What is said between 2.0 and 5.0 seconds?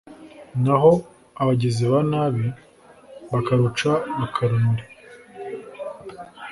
nabi bakaruca bakarumira